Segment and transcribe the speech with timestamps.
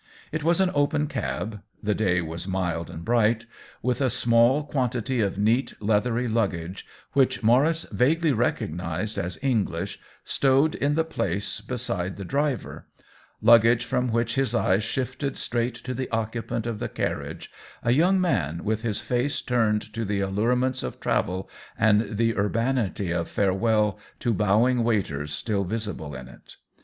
[0.31, 3.45] It was an open cab— the day was mild and bright—
[3.83, 10.73] with a small quantity of neat, leathery luggage, which Maurice vaguely recognized as English, stowed
[10.73, 12.87] in the place beside the driver—
[13.43, 17.51] luggage from which his eyes shifted straight to the occupant of the carriage,
[17.83, 21.47] a young man with his face turned to the al lurements of travel
[21.77, 26.55] and the urbanity of fare well to bowing waiters still visible in it.